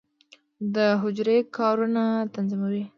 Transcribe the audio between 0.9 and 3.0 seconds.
حجره د کارونو تنظیموي.